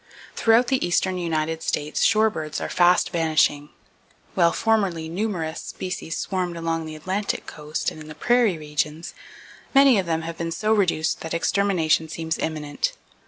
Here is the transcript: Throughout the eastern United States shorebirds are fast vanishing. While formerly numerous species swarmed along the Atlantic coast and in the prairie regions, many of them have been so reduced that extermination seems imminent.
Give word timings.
Throughout 0.35 0.69
the 0.69 0.83
eastern 0.83 1.19
United 1.19 1.61
States 1.61 2.03
shorebirds 2.03 2.59
are 2.59 2.69
fast 2.69 3.11
vanishing. 3.11 3.69
While 4.33 4.51
formerly 4.51 5.07
numerous 5.07 5.61
species 5.61 6.17
swarmed 6.17 6.57
along 6.57 6.87
the 6.87 6.95
Atlantic 6.95 7.45
coast 7.45 7.91
and 7.91 8.01
in 8.01 8.07
the 8.07 8.15
prairie 8.15 8.57
regions, 8.57 9.13
many 9.75 9.99
of 9.99 10.07
them 10.07 10.23
have 10.23 10.39
been 10.39 10.49
so 10.49 10.73
reduced 10.73 11.19
that 11.21 11.35
extermination 11.35 12.09
seems 12.09 12.39
imminent. 12.39 12.93